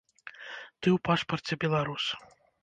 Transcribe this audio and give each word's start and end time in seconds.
Ты 0.79 0.87
ў 0.95 0.97
пашпарце 1.09 1.53
беларус! 1.65 2.03